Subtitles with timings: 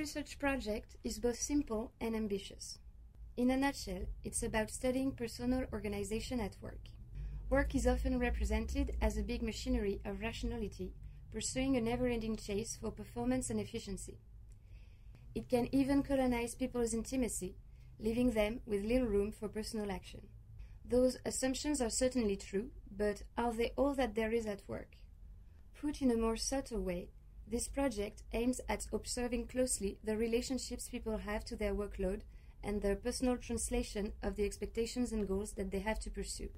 [0.00, 2.78] research project is both simple and ambitious.
[3.36, 6.80] In a nutshell, it's about studying personal organization at work.
[7.50, 10.94] Work is often represented as a big machinery of rationality,
[11.30, 14.16] pursuing a never ending chase for performance and efficiency.
[15.34, 17.56] It can even colonize people's intimacy,
[17.98, 20.22] leaving them with little room for personal action.
[20.82, 24.96] Those assumptions are certainly true, but are they all that there is at work?
[25.78, 27.10] Put in a more subtle way,
[27.50, 32.20] this project aims at observing closely the relationships people have to their workload
[32.62, 36.50] and their personal translation of the expectations and goals that they have to pursue.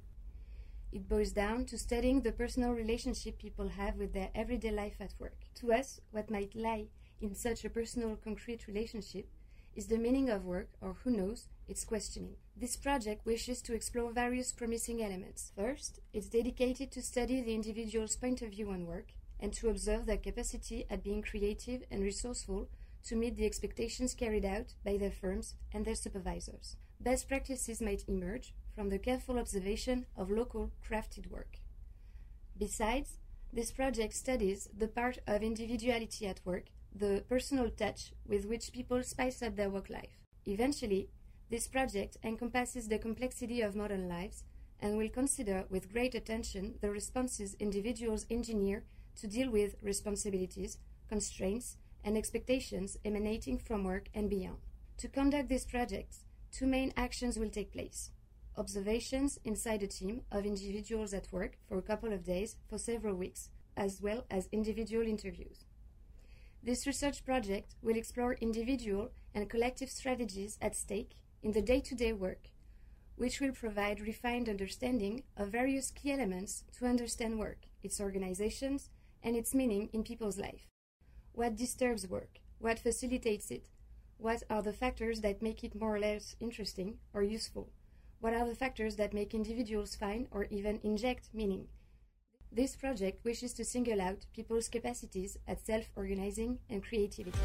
[0.93, 5.15] It boils down to studying the personal relationship people have with their everyday life at
[5.19, 5.39] work.
[5.61, 6.89] To us, what might lie
[7.23, 9.31] in such a personal, concrete relationship
[9.75, 12.35] is the meaning of work, or who knows, its questioning.
[12.55, 15.53] This project wishes to explore various promising elements.
[15.57, 20.07] First, it's dedicated to study the individual's point of view on work and to observe
[20.07, 22.69] their capacity at being creative and resourceful
[23.05, 26.77] to meet the expectations carried out by their firms and their supervisors.
[27.01, 31.59] Best practices might emerge from the careful observation of local crafted work.
[32.57, 33.19] Besides,
[33.53, 39.03] this project studies the part of individuality at work, the personal touch with which people
[39.03, 40.21] spice up their work life.
[40.47, 41.09] Eventually,
[41.51, 44.45] this project encompasses the complexity of modern lives
[44.79, 48.85] and will consider with great attention the responses individuals engineer
[49.21, 54.59] to deal with responsibilities, constraints, and expectations emanating from work and beyond.
[54.99, 58.11] To conduct these projects, two main actions will take place
[58.57, 63.15] observations inside a team of individuals at work for a couple of days for several
[63.15, 65.65] weeks, as well as individual interviews.
[66.63, 71.95] This research project will explore individual and collective strategies at stake in the day to
[71.95, 72.51] day work,
[73.17, 78.91] which will provide refined understanding of various key elements to understand work, its organizations,
[79.23, 80.69] and its meaning in people's life.
[81.33, 82.41] What disturbs work?
[82.59, 83.69] What facilitates it?
[84.19, 87.71] What are the factors that make it more or less interesting or useful?
[88.21, 91.69] What are the factors that make individuals find or even inject meaning?
[92.53, 97.39] This project wishes to single out people's capacities at self organizing and creativity.